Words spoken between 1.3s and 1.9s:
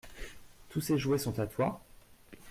à toi?